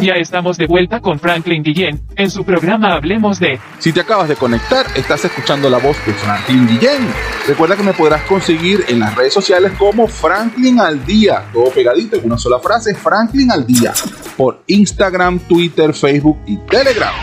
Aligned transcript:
Ya 0.00 0.14
estamos 0.14 0.56
de 0.56 0.66
vuelta 0.66 1.00
con 1.00 1.18
Franklin 1.18 1.62
Guillén 1.62 2.00
en 2.14 2.30
su 2.30 2.44
programa 2.44 2.94
Hablemos 2.94 3.40
de. 3.40 3.58
Si 3.78 3.92
te 3.92 4.00
acabas 4.00 4.28
de 4.28 4.36
conectar, 4.36 4.86
estás 4.94 5.24
escuchando 5.24 5.68
la 5.68 5.78
voz 5.78 5.96
de 6.06 6.12
Franklin 6.12 6.68
Guillén. 6.68 7.37
Recuerda 7.48 7.76
que 7.76 7.82
me 7.82 7.94
podrás 7.94 8.24
conseguir 8.24 8.84
en 8.88 9.00
las 9.00 9.14
redes 9.14 9.32
sociales 9.32 9.72
como 9.78 10.06
Franklin 10.06 10.78
al 10.80 11.02
día, 11.06 11.46
todo 11.50 11.70
pegadito 11.70 12.16
en 12.16 12.26
una 12.26 12.36
sola 12.36 12.58
frase, 12.58 12.94
Franklin 12.94 13.50
al 13.50 13.66
día, 13.66 13.94
por 14.36 14.62
Instagram, 14.66 15.38
Twitter, 15.38 15.94
Facebook 15.94 16.36
y 16.44 16.58
Telegram. 16.58 17.14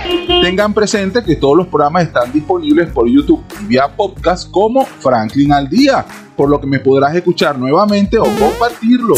Tengan 0.41 0.73
presente 0.73 1.23
que 1.23 1.35
todos 1.35 1.55
los 1.55 1.67
programas 1.67 2.07
están 2.07 2.33
disponibles 2.33 2.89
por 2.89 3.07
YouTube 3.07 3.43
y 3.61 3.65
vía 3.65 3.87
podcast 3.87 4.49
como 4.49 4.83
Franklin 4.83 5.53
al 5.53 5.69
día 5.69 6.03
por 6.35 6.49
lo 6.49 6.59
que 6.59 6.67
me 6.67 6.79
podrás 6.79 7.15
escuchar 7.15 7.57
nuevamente 7.59 8.17
o 8.17 8.23
compartirlo. 8.23 9.13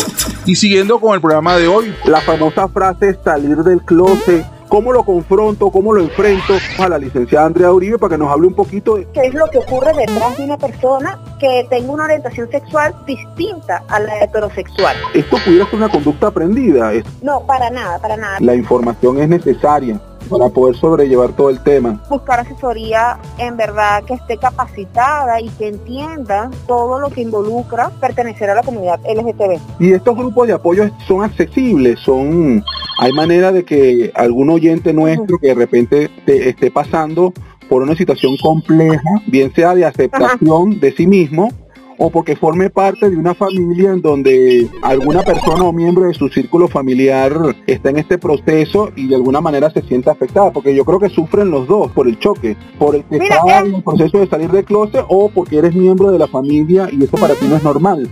Y 0.45 0.55
siguiendo 0.55 0.99
con 0.99 1.15
el 1.15 1.21
programa 1.21 1.55
de 1.55 1.67
hoy, 1.67 1.95
la 2.05 2.21
famosa 2.21 2.67
frase 2.67 3.17
salir 3.23 3.57
del 3.57 3.81
closet. 3.81 4.45
¿Cómo 4.69 4.91
lo 4.91 5.03
confronto? 5.03 5.71
¿Cómo 5.71 5.93
lo 5.93 6.01
enfrento? 6.01 6.53
A 6.77 6.89
la 6.89 6.97
licenciada 6.97 7.45
Andrea 7.45 7.71
Uribe 7.71 7.97
para 7.97 8.15
que 8.15 8.17
nos 8.17 8.29
hable 8.29 8.47
un 8.47 8.53
poquito 8.53 8.95
de 8.95 9.07
qué 9.13 9.27
es 9.27 9.33
lo 9.33 9.47
que 9.47 9.59
ocurre 9.59 9.93
detrás 9.93 10.37
de 10.37 10.43
una 10.43 10.57
persona 10.57 11.19
que 11.39 11.65
tenga 11.69 11.91
una 11.91 12.03
orientación 12.03 12.49
sexual 12.51 12.93
distinta 13.05 13.83
a 13.87 13.99
la 13.99 14.23
heterosexual. 14.23 14.95
¿Esto 15.13 15.37
pudiera 15.43 15.65
ser 15.65 15.75
una 15.75 15.89
conducta 15.89 16.27
aprendida? 16.27 16.91
No, 17.21 17.41
para 17.45 17.69
nada, 17.69 17.99
para 17.99 18.17
nada. 18.17 18.37
La 18.41 18.55
información 18.55 19.19
es 19.19 19.29
necesaria 19.29 19.99
para 20.29 20.49
poder 20.49 20.75
sobrellevar 20.75 21.31
todo 21.31 21.49
el 21.49 21.61
tema. 21.63 22.01
Buscar 22.09 22.41
asesoría 22.41 23.17
en 23.37 23.55
verdad 23.55 24.03
que 24.03 24.15
esté 24.15 24.37
capacitada 24.37 25.39
y 25.39 25.49
que 25.49 25.69
entienda 25.69 26.51
todo 26.67 26.99
lo 26.99 27.09
que 27.09 27.21
involucra 27.21 27.89
pertenecer 28.01 28.49
a 28.49 28.55
la 28.55 28.63
comunidad 28.63 28.99
LGTB. 29.05 29.59
Y 29.79 29.93
estos 29.93 30.15
grupos 30.15 30.47
de 30.47 30.53
apoyo 30.53 30.89
son 31.07 31.23
accesibles, 31.23 31.99
son 32.01 32.63
hay 32.97 33.13
manera 33.13 33.51
de 33.51 33.63
que 33.63 34.11
algún 34.15 34.49
oyente 34.49 34.93
nuestro 34.93 35.37
que 35.39 35.47
de 35.47 35.55
repente 35.55 36.09
te 36.25 36.49
esté 36.49 36.71
pasando 36.71 37.33
por 37.69 37.81
una 37.81 37.95
situación 37.95 38.37
compleja, 38.37 39.21
bien 39.27 39.53
sea 39.53 39.75
de 39.75 39.85
aceptación 39.85 40.79
de 40.79 40.91
sí 40.93 41.05
mismo 41.05 41.49
o 41.97 42.09
porque 42.11 42.35
forme 42.35 42.69
parte 42.69 43.09
de 43.09 43.17
una 43.17 43.33
familia 43.33 43.91
en 43.91 44.01
donde 44.01 44.69
alguna 44.81 45.23
persona 45.23 45.63
o 45.63 45.73
miembro 45.73 46.05
de 46.05 46.13
su 46.13 46.29
círculo 46.29 46.67
familiar 46.67 47.33
está 47.65 47.89
en 47.89 47.97
este 47.97 48.17
proceso 48.17 48.91
y 48.95 49.07
de 49.07 49.15
alguna 49.15 49.41
manera 49.41 49.69
se 49.69 49.81
siente 49.81 50.09
afectada, 50.09 50.51
porque 50.51 50.75
yo 50.75 50.85
creo 50.85 50.99
que 50.99 51.09
sufren 51.09 51.49
los 51.49 51.67
dos 51.67 51.91
por 51.91 52.07
el 52.07 52.19
choque, 52.19 52.55
por 52.77 52.95
el 52.95 53.03
que 53.05 53.17
está 53.17 53.61
en 53.61 53.75
el 53.75 53.83
proceso 53.83 54.19
de 54.19 54.27
salir 54.27 54.51
del 54.51 54.63
closet 54.63 55.05
o 55.07 55.29
porque 55.29 55.57
eres 55.57 55.73
miembro 55.73 56.11
de 56.11 56.19
la 56.19 56.27
familia 56.27 56.87
y 56.91 57.03
eso 57.03 57.17
para 57.17 57.33
ti 57.33 57.47
no 57.47 57.57
es 57.57 57.63
normal. 57.63 58.07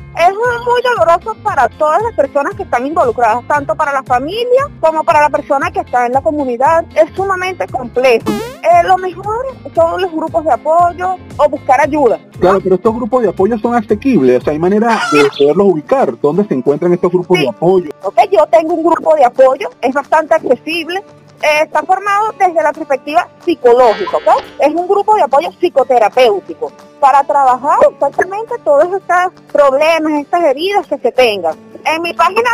Muy 0.66 0.82
doloroso 0.82 1.36
para 1.44 1.70
todas 1.70 2.02
las 2.02 2.14
personas 2.16 2.56
que 2.56 2.64
están 2.64 2.88
involucradas, 2.88 3.48
tanto 3.48 3.76
para 3.76 3.94
la 3.94 4.02
familia 4.02 4.68
como 4.80 5.04
para 5.04 5.22
la 5.22 5.30
persona 5.30 5.70
que 5.70 5.82
está 5.82 6.08
en 6.08 6.14
la 6.14 6.22
comunidad. 6.22 6.84
Es 6.96 7.16
sumamente 7.16 7.68
complejo. 7.68 8.30
Eh, 8.30 8.84
lo 8.84 8.98
mejor 8.98 9.46
son 9.76 10.02
los 10.02 10.12
grupos 10.12 10.44
de 10.44 10.52
apoyo 10.52 11.18
o 11.38 11.50
buscar 11.50 11.82
ayuda. 11.82 12.20
Claro, 12.40 12.60
pero 12.62 12.76
estos 12.76 12.96
grupos 12.96 13.22
de 13.22 13.30
apoyo 13.30 13.60
son 13.60 13.76
asequibles, 13.76 14.42
o 14.42 14.44
sea, 14.44 14.54
hay 14.54 14.60
manera 14.60 15.00
de 15.12 15.30
poderlos 15.38 15.68
ubicar. 15.68 16.20
¿Dónde 16.20 16.46
se 16.46 16.56
encuentran 16.56 16.94
estos 16.94 17.12
grupos 17.12 17.40
de 17.40 17.48
apoyo? 17.48 17.92
Ok, 18.02 18.18
yo 18.32 18.46
tengo 18.48 18.74
un 18.74 18.84
grupo 18.84 19.16
de 19.16 19.24
apoyo, 19.24 19.70
es 19.82 19.94
bastante 19.94 20.34
accesible. 20.34 21.04
Eh, 21.42 21.64
está 21.64 21.84
formado 21.84 22.34
desde 22.40 22.64
la 22.64 22.72
perspectiva 22.72 23.28
psicológica, 23.44 24.18
¿ok? 24.18 24.44
Es 24.60 24.74
un 24.74 24.88
grupo 24.88 25.16
de 25.16 25.24
apoyo 25.24 25.52
psicoterapéutico 25.60 26.72
para 27.00 27.24
trabajar 27.24 27.78
exactamente 27.92 28.56
todos 28.64 28.86
estos 28.86 29.42
problemas, 29.52 30.22
estas 30.22 30.44
heridas 30.44 30.88
que 30.88 30.98
se 30.98 31.12
tengan. 31.12 31.56
En 31.86 32.02
mi 32.02 32.14
página 32.14 32.50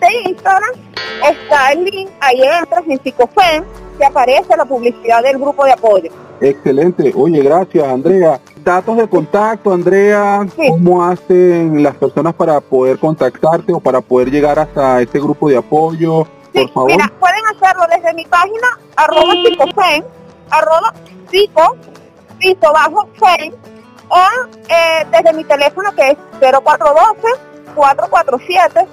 de, 0.00 0.30
Instagram 0.30 0.70
está 1.28 1.72
el 1.72 1.84
link, 1.84 2.10
ahí 2.20 2.40
entras 2.42 2.84
en 2.86 3.02
Psicofen, 3.02 3.64
que 3.98 4.04
aparece 4.04 4.56
la 4.56 4.64
publicidad 4.64 5.22
del 5.22 5.38
grupo 5.38 5.64
de 5.64 5.72
apoyo. 5.72 6.10
Excelente. 6.40 7.12
Oye, 7.14 7.42
gracias, 7.42 7.84
Andrea. 7.84 8.40
Datos 8.64 8.96
de 8.96 9.08
contacto, 9.08 9.72
Andrea. 9.72 10.46
¿Cómo 10.68 11.04
hacen 11.04 11.82
las 11.82 11.96
personas 11.96 12.34
para 12.34 12.60
poder 12.60 12.98
contactarte 12.98 13.72
o 13.72 13.80
para 13.80 14.00
poder 14.00 14.30
llegar 14.30 14.58
hasta 14.58 15.02
este 15.02 15.18
grupo 15.18 15.48
de 15.48 15.56
apoyo? 15.56 16.26
Por 16.52 16.72
favor. 16.72 16.90
Mira, 16.90 17.12
pueden 17.20 17.42
hacerlo 17.54 17.84
desde 17.90 18.14
mi 18.14 18.24
página, 18.26 18.78
arroba 18.96 19.32
psicofen, 19.32 20.04
arroba 20.50 20.94
psico, 21.30 21.76
piso 22.38 22.72
bajo 22.72 23.08
fen, 23.18 23.54
o 24.08 24.18
eh, 24.68 25.06
desde 25.10 25.32
mi 25.32 25.44
teléfono 25.44 25.92
que 25.94 26.10
es 26.10 26.18
0412 26.40 27.28
447 27.74 28.86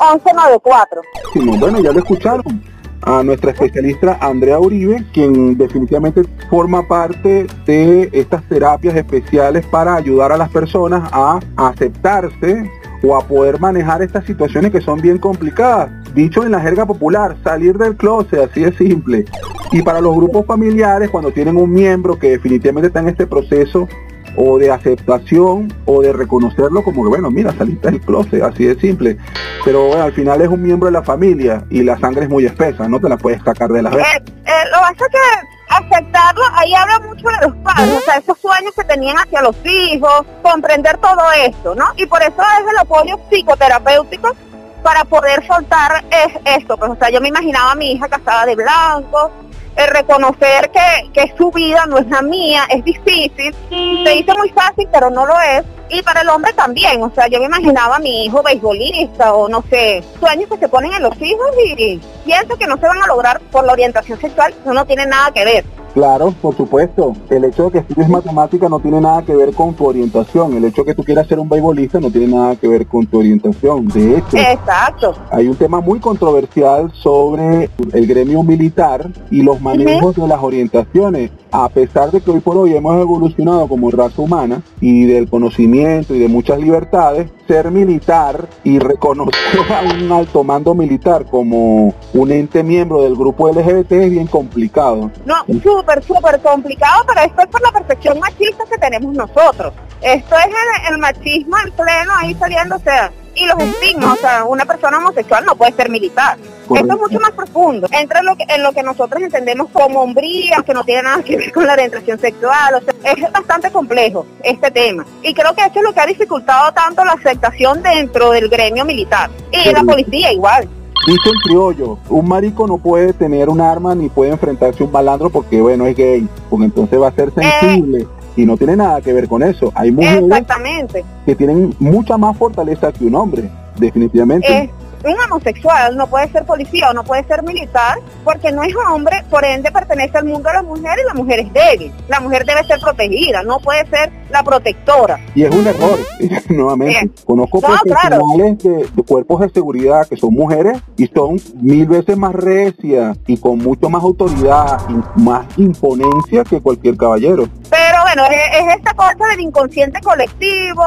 1194. 0.00 1.02
Sí, 1.32 1.40
bueno, 1.58 1.80
ya 1.80 1.92
lo 1.92 1.98
escucharon 1.98 2.72
a 3.02 3.22
nuestra 3.22 3.50
especialista 3.50 4.16
Andrea 4.20 4.58
Uribe, 4.58 5.04
quien 5.12 5.56
definitivamente 5.58 6.22
forma 6.48 6.86
parte 6.86 7.46
de 7.66 8.08
estas 8.12 8.42
terapias 8.48 8.94
especiales 8.94 9.66
para 9.66 9.96
ayudar 9.96 10.32
a 10.32 10.36
las 10.36 10.50
personas 10.50 11.08
a 11.12 11.40
aceptarse 11.56 12.70
o 13.02 13.16
a 13.16 13.26
poder 13.26 13.58
manejar 13.58 14.02
estas 14.02 14.24
situaciones 14.24 14.70
que 14.70 14.80
son 14.80 15.00
bien 15.00 15.18
complicadas. 15.18 15.90
Dicho 16.14 16.42
en 16.42 16.52
la 16.52 16.60
jerga 16.60 16.86
popular, 16.86 17.36
salir 17.42 17.78
del 17.78 17.96
closet, 17.96 18.50
así 18.50 18.60
de 18.60 18.72
simple. 18.72 19.24
Y 19.70 19.82
para 19.82 20.00
los 20.00 20.14
grupos 20.14 20.44
familiares, 20.46 21.10
cuando 21.10 21.32
tienen 21.32 21.56
un 21.56 21.72
miembro 21.72 22.18
que 22.18 22.30
definitivamente 22.30 22.88
está 22.88 23.00
en 23.00 23.08
este 23.08 23.26
proceso, 23.26 23.88
o 24.36 24.58
de 24.58 24.70
aceptación 24.70 25.72
o 25.84 26.02
de 26.02 26.12
reconocerlo 26.12 26.82
como 26.82 27.02
que, 27.02 27.08
bueno, 27.10 27.30
mira, 27.30 27.52
saliste 27.52 27.90
del 27.90 28.00
closet, 28.00 28.42
así 28.42 28.64
de 28.64 28.78
simple. 28.80 29.16
Pero 29.64 29.86
bueno, 29.88 30.04
al 30.04 30.12
final 30.12 30.40
es 30.40 30.48
un 30.48 30.62
miembro 30.62 30.86
de 30.86 30.92
la 30.92 31.02
familia 31.02 31.64
y 31.70 31.82
la 31.82 31.98
sangre 31.98 32.24
es 32.24 32.30
muy 32.30 32.46
espesa, 32.46 32.88
no 32.88 33.00
te 33.00 33.08
la 33.08 33.16
puedes 33.16 33.42
sacar 33.42 33.70
de 33.70 33.82
la 33.82 33.90
vez. 33.90 34.04
Eh, 34.04 34.24
eh, 34.44 34.50
lo 34.70 34.80
vas 34.80 34.92
a 34.92 34.94
que 34.94 35.66
aceptarlo, 35.68 36.42
ahí 36.54 36.74
habla 36.74 36.98
mucho 37.00 37.26
de 37.28 37.46
los 37.46 37.56
padres, 37.58 37.96
o 37.96 38.00
sea, 38.00 38.16
esos 38.16 38.38
sueños 38.38 38.74
que 38.76 38.84
tenían 38.84 39.16
hacia 39.16 39.42
los 39.42 39.56
hijos, 39.64 40.24
comprender 40.42 40.98
todo 40.98 41.20
esto, 41.46 41.74
¿no? 41.74 41.84
Y 41.96 42.06
por 42.06 42.22
eso 42.22 42.42
es 42.42 42.70
el 42.70 42.78
apoyo 42.78 43.18
psicoterapéutico 43.30 44.34
para 44.82 45.04
poder 45.04 45.46
soltar 45.46 46.04
es 46.10 46.58
esto, 46.58 46.76
pues 46.76 46.90
o 46.90 46.96
sea, 46.96 47.10
yo 47.10 47.20
me 47.20 47.28
imaginaba 47.28 47.72
a 47.72 47.74
mi 47.74 47.92
hija 47.92 48.08
casada 48.08 48.46
de 48.46 48.56
blanco, 48.56 49.30
el 49.76 49.88
reconocer 49.88 50.70
que, 50.70 51.10
que 51.12 51.34
su 51.36 51.50
vida 51.50 51.86
no 51.86 51.98
es 51.98 52.06
la 52.08 52.22
mía, 52.22 52.64
es 52.68 52.84
difícil, 52.84 53.54
se 53.70 54.10
dice 54.10 54.34
muy 54.36 54.50
fácil, 54.50 54.88
pero 54.92 55.10
no 55.10 55.26
lo 55.26 55.34
es, 55.40 55.64
y 55.88 56.02
para 56.02 56.22
el 56.22 56.28
hombre 56.28 56.52
también, 56.52 57.02
o 57.02 57.12
sea, 57.14 57.28
yo 57.28 57.38
me 57.38 57.46
imaginaba 57.46 57.96
a 57.96 57.98
mi 57.98 58.24
hijo 58.24 58.42
beisbolista 58.42 59.34
o 59.34 59.48
no 59.48 59.62
sé, 59.70 60.02
sueños 60.18 60.48
que 60.50 60.58
se 60.58 60.68
ponen 60.68 60.92
en 60.92 61.02
los 61.02 61.20
hijos 61.20 61.46
y 61.66 62.00
pienso 62.24 62.56
que 62.56 62.66
no 62.66 62.76
se 62.78 62.86
van 62.86 63.02
a 63.02 63.06
lograr 63.06 63.40
por 63.50 63.64
la 63.64 63.72
orientación 63.72 64.20
sexual, 64.20 64.54
eso 64.60 64.72
no 64.72 64.84
tiene 64.86 65.06
nada 65.06 65.30
que 65.32 65.44
ver. 65.44 65.64
Claro, 65.94 66.32
por 66.40 66.56
supuesto. 66.56 67.14
El 67.28 67.44
hecho 67.44 67.64
de 67.64 67.70
que 67.72 67.78
estudies 67.78 68.08
matemática 68.08 68.68
no 68.68 68.80
tiene 68.80 69.00
nada 69.00 69.22
que 69.22 69.36
ver 69.36 69.52
con 69.54 69.74
tu 69.74 69.86
orientación. 69.86 70.54
El 70.54 70.64
hecho 70.64 70.82
de 70.82 70.86
que 70.86 70.94
tú 70.94 71.04
quieras 71.04 71.26
ser 71.26 71.38
un 71.38 71.48
beisbolista 71.48 72.00
no 72.00 72.10
tiene 72.10 72.28
nada 72.28 72.56
que 72.56 72.68
ver 72.68 72.86
con 72.86 73.06
tu 73.06 73.18
orientación. 73.18 73.88
De 73.88 74.18
hecho, 74.18 74.36
Exacto. 74.36 75.14
hay 75.30 75.48
un 75.48 75.56
tema 75.56 75.80
muy 75.80 76.00
controversial 76.00 76.90
sobre 76.94 77.70
el 77.92 78.06
gremio 78.06 78.42
militar 78.42 79.10
y 79.30 79.42
los 79.42 79.60
manejos 79.60 80.16
de 80.16 80.26
las 80.26 80.42
orientaciones. 80.42 81.30
A 81.50 81.68
pesar 81.68 82.10
de 82.10 82.22
que 82.22 82.30
hoy 82.30 82.40
por 82.40 82.56
hoy 82.56 82.74
hemos 82.74 82.98
evolucionado 82.98 83.68
como 83.68 83.90
raza 83.90 84.22
humana 84.22 84.62
y 84.80 85.04
del 85.04 85.28
conocimiento 85.28 86.14
y 86.14 86.18
de 86.18 86.28
muchas 86.28 86.58
libertades, 86.58 87.30
ser 87.46 87.70
militar 87.70 88.48
y 88.64 88.78
reconocer 88.78 89.60
a 89.70 90.02
un 90.02 90.10
alto 90.10 90.42
mando 90.44 90.74
militar 90.74 91.26
como 91.26 91.92
un 92.14 92.30
ente 92.30 92.62
miembro 92.62 93.02
del 93.02 93.14
grupo 93.14 93.50
LGBT 93.50 93.92
es 93.92 94.10
bien 94.10 94.26
complicado. 94.26 95.10
No, 95.26 95.34
súper, 95.82 96.02
súper 96.04 96.40
complicado, 96.40 97.04
pero 97.06 97.20
esto 97.22 97.42
es 97.42 97.48
por 97.48 97.62
la 97.62 97.72
perfección 97.72 98.18
machista 98.20 98.64
que 98.70 98.78
tenemos 98.78 99.14
nosotros. 99.14 99.72
Esto 100.00 100.36
es 100.36 100.46
el, 100.88 100.98
machismo 100.98 101.56
en 101.58 101.72
pleno 101.72 102.12
ahí 102.16 102.34
saliendo, 102.34 102.76
o 102.76 102.80
sea, 102.80 103.12
y 103.34 103.46
los 103.46 103.58
estigmas, 103.58 104.18
o 104.18 104.20
sea, 104.20 104.44
una 104.44 104.64
persona 104.64 104.98
homosexual 104.98 105.44
no 105.44 105.56
puede 105.56 105.72
ser 105.72 105.88
militar. 105.88 106.36
Esto 106.38 106.92
es 106.92 107.00
mucho 107.00 107.20
más 107.20 107.30
profundo. 107.32 107.88
Entra 107.90 108.20
en 108.20 108.26
lo, 108.26 108.36
que, 108.36 108.44
en 108.48 108.62
lo 108.62 108.72
que 108.72 108.82
nosotros 108.82 109.22
entendemos 109.22 109.70
como 109.72 110.02
hombría, 110.02 110.62
que 110.64 110.74
no 110.74 110.84
tiene 110.84 111.02
nada 111.02 111.22
que 111.22 111.36
ver 111.36 111.52
con 111.52 111.66
la 111.66 111.72
orientación 111.72 112.18
sexual. 112.18 112.74
O 112.74 112.80
sea, 112.80 113.12
es 113.12 113.32
bastante 113.32 113.70
complejo 113.70 114.26
este 114.42 114.70
tema. 114.70 115.06
Y 115.22 115.32
creo 115.34 115.54
que 115.54 115.62
esto 115.62 115.78
es 115.78 115.84
lo 115.84 115.94
que 115.94 116.00
ha 116.00 116.06
dificultado 116.06 116.72
tanto 116.72 117.04
la 117.04 117.12
aceptación 117.12 117.82
dentro 117.82 118.30
del 118.30 118.48
gremio 118.48 118.84
militar. 118.84 119.30
Y 119.50 119.70
la 119.70 119.82
policía 119.82 120.32
igual. 120.32 120.68
Dice 121.06 121.30
el 121.30 121.40
criollo, 121.42 121.98
un 122.08 122.28
marico 122.28 122.66
no 122.66 122.78
puede 122.78 123.12
tener 123.12 123.48
un 123.48 123.60
arma 123.60 123.94
ni 123.94 124.08
puede 124.08 124.30
enfrentarse 124.30 124.82
a 124.82 124.86
un 124.86 124.92
malandro 124.92 125.30
porque, 125.30 125.60
bueno, 125.60 125.84
es 125.86 125.96
gay, 125.96 126.28
porque 126.48 126.66
entonces 126.66 127.00
va 127.00 127.08
a 127.08 127.12
ser 127.12 127.32
sensible. 127.34 128.06
y 128.36 128.46
no 128.46 128.56
tiene 128.56 128.76
nada 128.76 129.00
que 129.00 129.12
ver 129.12 129.28
con 129.28 129.42
eso. 129.42 129.72
Hay 129.74 129.90
mujeres 129.90 130.22
Exactamente. 130.22 131.04
que 131.26 131.34
tienen 131.34 131.74
mucha 131.78 132.16
más 132.16 132.36
fortaleza 132.36 132.92
que 132.92 133.04
un 133.04 133.14
hombre, 133.16 133.50
definitivamente. 133.78 134.70
Un 135.04 135.18
homosexual 135.20 135.96
no 135.96 136.06
puede 136.06 136.30
ser 136.30 136.44
policía 136.44 136.90
o 136.90 136.94
no 136.94 137.04
puede 137.04 137.24
ser 137.24 137.42
militar 137.42 137.98
porque 138.24 138.52
no 138.52 138.62
es 138.62 138.74
hombre, 138.76 139.24
por 139.30 139.44
ende 139.44 139.70
pertenece 139.70 140.18
al 140.18 140.24
mundo 140.24 140.48
de 140.48 140.54
la 140.54 140.62
mujer 140.62 140.98
y 141.02 141.06
la 141.06 141.14
mujer 141.14 141.40
es 141.40 141.52
débil. 141.52 141.92
La 142.08 142.20
mujer 142.20 142.44
debe 142.44 142.64
ser 142.64 142.78
protegida, 142.80 143.42
no 143.42 143.58
puede 143.58 143.86
ser 143.86 144.12
la 144.30 144.42
protectora. 144.42 145.18
Y 145.34 145.44
es 145.44 145.54
un 145.54 145.66
error, 145.66 145.98
nuevamente. 146.48 147.10
Conozco 147.24 147.60
profesionales 147.60 148.58
de, 148.58 149.02
cuerpos 149.02 149.40
de 149.40 149.50
seguridad 149.50 150.06
que 150.08 150.16
son 150.16 150.34
mujeres 150.34 150.78
y 150.96 151.06
son 151.08 151.40
mil 151.60 151.86
veces 151.86 152.16
más 152.16 152.34
recias 152.34 153.16
y 153.26 153.36
con 153.36 153.58
mucho 153.58 153.88
más 153.88 154.02
autoridad 154.02 154.80
y 154.88 155.20
más 155.20 155.46
imponencia 155.56 156.44
que 156.44 156.60
cualquier 156.60 156.96
caballero. 156.96 157.48
Pero 157.68 158.02
bueno, 158.02 158.24
es, 158.26 158.76
esta 158.76 158.94
cosa 158.94 159.26
del 159.30 159.40
inconsciente 159.40 160.00
colectivo 160.00 160.84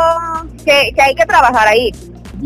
que, 0.64 0.92
que 0.94 1.02
hay 1.02 1.16
que 1.16 1.26
trabajar 1.26 1.68
ahí 1.68 1.92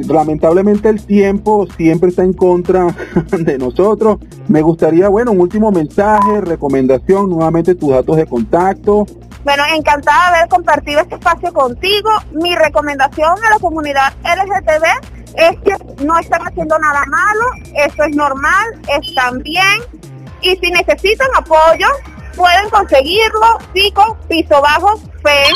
lamentablemente 0.07 0.89
el 0.89 1.05
tiempo 1.05 1.67
siempre 1.77 2.09
está 2.09 2.23
en 2.23 2.33
contra 2.33 2.87
de 3.31 3.57
nosotros. 3.57 4.19
Me 4.47 4.61
gustaría, 4.61 5.09
bueno, 5.09 5.31
un 5.31 5.41
último 5.41 5.71
mensaje, 5.71 6.41
recomendación, 6.41 7.29
nuevamente 7.29 7.75
tus 7.75 7.89
datos 7.89 8.17
de 8.17 8.25
contacto. 8.25 9.05
Bueno, 9.43 9.63
encantada 9.73 10.31
de 10.31 10.37
haber 10.37 10.49
compartido 10.49 11.01
este 11.01 11.15
espacio 11.15 11.53
contigo. 11.53 12.09
Mi 12.33 12.55
recomendación 12.55 13.31
a 13.43 13.49
la 13.51 13.59
comunidad 13.59 14.13
LGTB 14.23 15.19
es 15.35 15.59
que 15.61 16.03
no 16.03 16.17
están 16.17 16.41
haciendo 16.41 16.77
nada 16.79 17.03
malo, 17.05 17.45
eso 17.75 18.03
es 18.03 18.15
normal, 18.15 18.81
están 19.01 19.39
bien. 19.39 19.79
Y 20.41 20.55
si 20.57 20.71
necesitan 20.71 21.27
apoyo, 21.35 21.87
pueden 22.35 22.69
conseguirlo, 22.69 23.57
Pico, 23.73 24.17
Piso 24.27 24.61
Bajo, 24.61 24.97
FEN. 25.23 25.53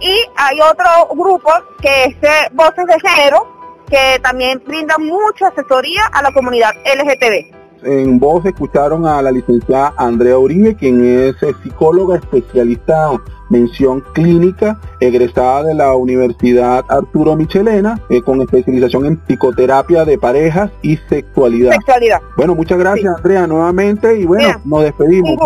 Y 0.00 0.24
hay 0.36 0.60
otro 0.60 1.08
grupo 1.14 1.50
que 1.80 2.04
es 2.04 2.16
Voces 2.52 2.84
de 2.86 3.00
Género, 3.00 3.55
que 3.86 4.18
también 4.22 4.62
brinda 4.66 4.96
mucha 4.98 5.48
asesoría 5.48 6.06
a 6.12 6.22
la 6.22 6.32
comunidad 6.32 6.70
LGTB. 6.84 7.56
En 7.82 8.18
voz 8.18 8.44
escucharon 8.44 9.06
a 9.06 9.22
la 9.22 9.30
licenciada 9.30 9.94
Andrea 9.96 10.38
Uribe, 10.38 10.74
quien 10.74 11.04
es 11.04 11.40
eh, 11.42 11.54
psicóloga 11.62 12.16
especialista 12.16 13.10
mención 13.48 14.02
clínica, 14.12 14.80
egresada 14.98 15.62
de 15.64 15.74
la 15.74 15.94
Universidad 15.94 16.84
Arturo 16.88 17.36
Michelena, 17.36 18.00
eh, 18.10 18.22
con 18.22 18.40
especialización 18.40 19.06
en 19.06 19.16
psicoterapia 19.18 20.04
de 20.04 20.18
parejas 20.18 20.70
y 20.82 20.96
sexualidad. 20.96 21.72
Sexualidad. 21.72 22.20
Bueno, 22.36 22.54
muchas 22.54 22.78
gracias 22.78 23.14
Andrea 23.16 23.46
nuevamente 23.46 24.18
y 24.18 24.24
bueno, 24.24 24.60
nos 24.64 24.82
despedimos. 24.82 25.38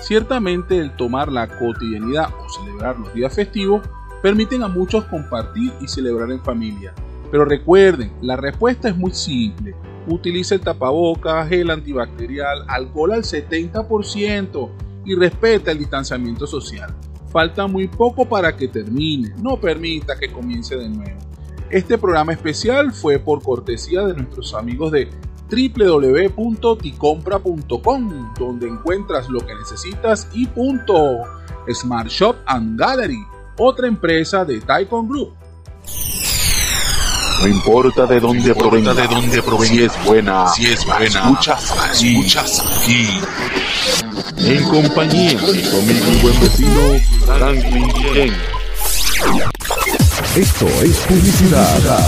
Ciertamente 0.00 0.78
el 0.78 0.94
tomar 0.94 1.28
la 1.28 1.48
cotidianidad 1.48 2.28
o 2.28 2.48
celebrar 2.50 2.98
los 2.98 3.12
días 3.14 3.34
festivos 3.34 3.82
permiten 4.22 4.62
a 4.62 4.68
muchos 4.68 5.04
compartir 5.04 5.72
y 5.80 5.88
celebrar 5.88 6.30
en 6.30 6.40
familia 6.40 6.94
pero 7.34 7.46
recuerden, 7.46 8.12
la 8.22 8.36
respuesta 8.36 8.88
es 8.88 8.96
muy 8.96 9.10
simple. 9.10 9.74
Utilice 10.06 10.54
el 10.54 10.60
tapabocas, 10.60 11.48
gel 11.48 11.72
antibacterial, 11.72 12.64
alcohol 12.68 13.10
al 13.10 13.24
70% 13.24 14.70
y 15.04 15.16
respeta 15.16 15.72
el 15.72 15.80
distanciamiento 15.80 16.46
social. 16.46 16.94
Falta 17.32 17.66
muy 17.66 17.88
poco 17.88 18.24
para 18.24 18.56
que 18.56 18.68
termine, 18.68 19.34
no 19.42 19.60
permita 19.60 20.16
que 20.16 20.30
comience 20.30 20.76
de 20.76 20.88
nuevo. 20.88 21.18
Este 21.70 21.98
programa 21.98 22.32
especial 22.32 22.92
fue 22.92 23.18
por 23.18 23.42
cortesía 23.42 24.02
de 24.02 24.14
nuestros 24.14 24.54
amigos 24.54 24.92
de 24.92 25.08
www.ticompra.com, 25.50 28.34
donde 28.38 28.68
encuentras 28.68 29.28
lo 29.28 29.40
que 29.40 29.56
necesitas 29.56 30.28
y 30.32 30.46
punto. 30.46 31.22
Smart 31.68 32.06
Shop 32.06 32.36
and 32.46 32.78
Gallery, 32.78 33.26
otra 33.58 33.88
empresa 33.88 34.44
de 34.44 34.60
Taikon 34.60 35.08
Group. 35.08 35.32
No 37.40 37.48
importa 37.48 38.06
de 38.06 38.20
dónde 38.20 38.54
provenga, 38.54 38.94
de 38.94 39.06
dónde 39.06 39.42
provenga, 39.42 39.74
si 39.74 39.82
es 39.82 40.04
buena, 40.04 40.48
si 40.48 40.64
es 40.66 40.86
buena, 40.86 41.06
escuchas, 41.06 41.74
escuchas 42.00 42.82
aquí. 42.82 43.06
En 44.38 44.64
compañía 44.64 45.32
de 45.32 45.70
conmigo 45.70 46.06
un 46.08 46.22
buen 46.22 46.40
vecino, 46.40 46.98
Franklin 47.26 47.92
Ken. 48.12 48.32
Esto 50.36 50.66
es 50.82 50.96
publicidad 51.06 52.04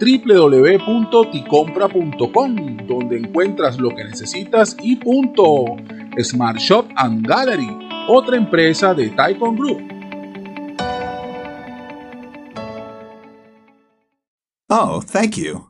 www.ticompra.com, 0.00 2.76
donde 2.86 3.18
encuentras 3.18 3.78
lo 3.78 3.94
que 3.94 4.04
necesitas 4.04 4.76
y 4.82 4.96
punto. 4.96 5.76
Smart 6.18 6.58
Shop 6.58 6.86
and 6.96 7.24
Gallery, 7.26 7.70
otra 8.08 8.36
empresa 8.36 8.92
de 8.94 9.10
Taikon 9.10 9.56
Group. 9.56 9.99
Oh, 14.70 15.00
thank 15.02 15.36
you. 15.36 15.69